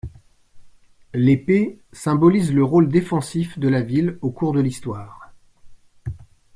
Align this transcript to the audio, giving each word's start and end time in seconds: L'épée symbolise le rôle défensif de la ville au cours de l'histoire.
L'épée 1.13 1.77
symbolise 1.93 2.51
le 2.51 2.63
rôle 2.63 2.89
défensif 2.89 3.59
de 3.59 3.67
la 3.67 3.83
ville 3.83 4.17
au 4.21 4.31
cours 4.31 4.51
de 4.51 4.59
l'histoire. 4.59 5.31